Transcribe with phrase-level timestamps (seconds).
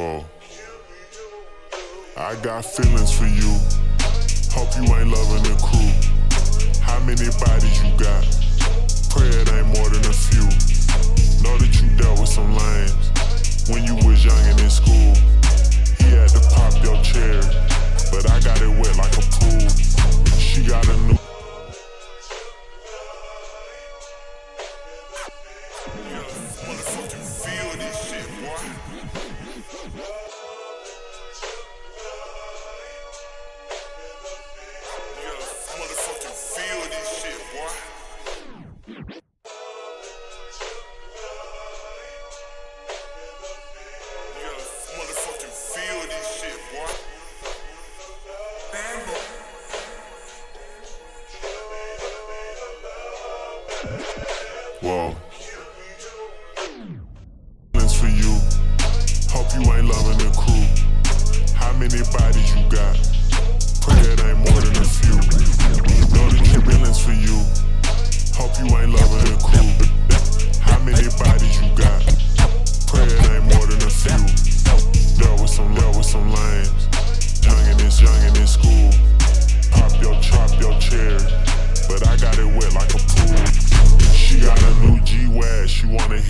[0.00, 0.24] Whoa.
[2.16, 3.52] I got feelings for you.
[4.50, 5.92] Hope you ain't loving the crew.
[6.80, 8.24] How many bodies you got?
[9.10, 10.46] Pray it ain't more than a few.
[11.44, 13.09] Know that you dealt with some lames
[54.80, 55.14] Whoa.
[57.72, 58.38] Feelings for you.
[59.30, 61.54] Hope you ain't loving the crew.
[61.54, 63.19] How many bodies you got?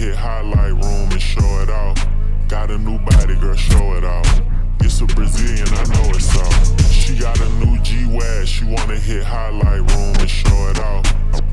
[0.00, 2.08] Hit highlight room and show it off.
[2.48, 4.40] Got a new body, girl, show it off.
[4.80, 6.88] It's a Brazilian, I know it's all.
[6.88, 11.04] She got a new G-Wag, she wanna hit highlight room and show it off.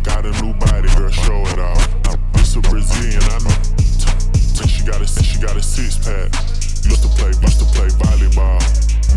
[0.02, 1.84] Got a new body, girl, show it off.
[2.36, 3.58] It's a Brazilian, I know.
[4.66, 6.32] She got a she got a six pack.
[6.88, 8.64] Used to play, used to play volleyball.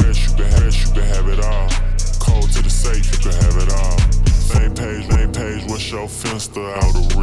[0.03, 1.71] Rest you can have, you can have it all.
[2.19, 3.97] Cold to the safe, you can have it all.
[4.27, 5.71] Same page, same page.
[5.71, 6.67] What's your finster?
[6.67, 7.20] All the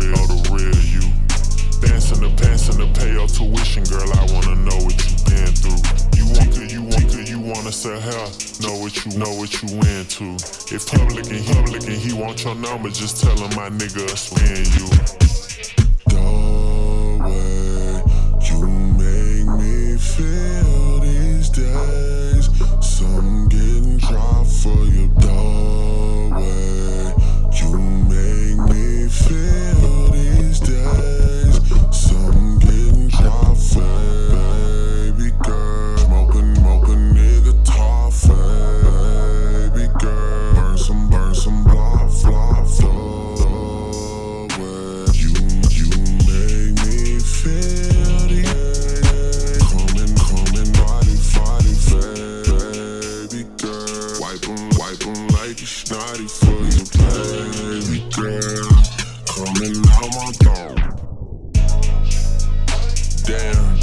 [3.28, 4.09] your tuition, girl.
[4.14, 5.81] I wanna know what you been through.
[6.17, 8.28] You want to, you want to, you wanna sell hair.
[8.62, 10.35] Know what you, know what you into.
[10.74, 14.66] If public and public and he want your number, just tell him my nigga spin
[14.78, 14.88] you.
[16.09, 16.22] The
[17.24, 18.03] way
[18.47, 20.66] you make me feel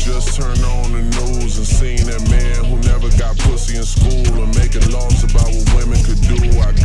[0.04, 4.44] just turned on the news and seen that man who never got pussy in school
[4.44, 6.36] and making laws about what women could do.
[6.60, 6.76] I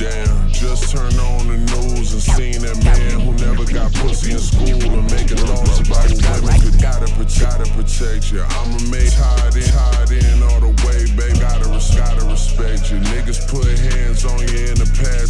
[0.00, 4.40] Damn, just turned on the news and seen that man who never got pussy in
[4.40, 8.40] school and making laws about what women could gotta protect, gotta protect you.
[8.42, 11.38] I'ma make tied in, tied in all the way, babe.
[11.38, 12.98] Gotta, gotta respect you.
[13.14, 15.21] Niggas put hands on you in the past,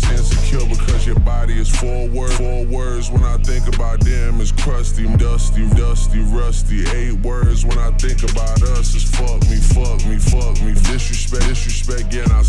[1.43, 2.37] body is four words.
[2.37, 6.87] Four words when I think about them is crusty, dusty, dusty, rusty.
[6.91, 10.73] Eight words when I think about us is fuck me, fuck me, fuck me.
[10.75, 12.43] Disrespect, disrespect, yeah, and I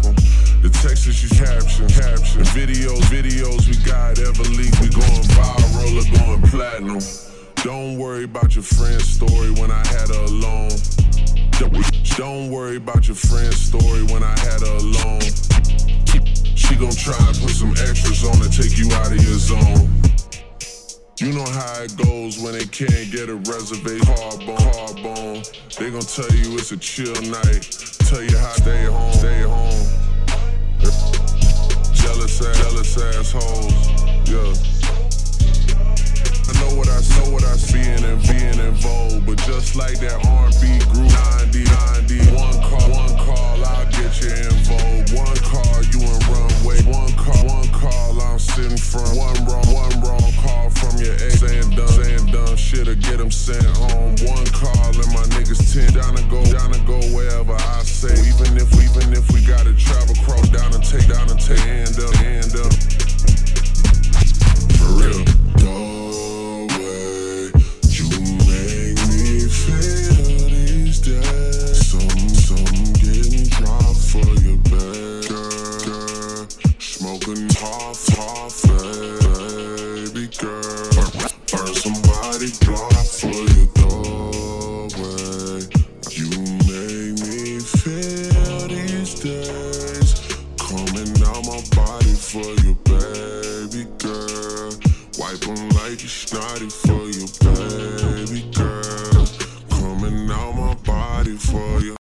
[0.00, 0.14] them.
[0.62, 2.40] The Texas you caption, caption.
[2.56, 4.72] Videos, videos we got ever leak.
[4.80, 7.00] We going viral or going platinum.
[7.56, 10.70] Don't worry about your friend's story when I had her alone.
[12.16, 15.97] Don't worry about your friend's story when I had her alone.
[16.68, 19.88] She gon' try to put some extras on to take you out of your zone.
[21.18, 24.04] You know how it goes when they can't get a reservation.
[24.04, 25.76] Hardbone, hardbone.
[25.78, 27.64] They gon' tell you it's a chill night.
[28.04, 29.80] Tell you how stay home, stay home.
[31.94, 33.72] Jealous ass, jealous assholes.
[34.28, 34.52] Yeah.
[36.48, 39.98] I know what I know what I see and being in vogue, but just like
[40.00, 41.12] that R&B group
[51.48, 54.14] Saying done, saying done shit'll get them sent home.
[54.20, 58.12] One call and my niggas ten down and go, down and go wherever I say.
[58.28, 61.98] Even if, even if we gotta travel cross down and take down and take hand
[62.00, 63.07] up, hand up.